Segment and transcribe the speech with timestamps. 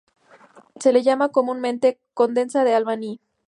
[0.79, 3.21] Se le llama comúnmente "Condesa de Albany".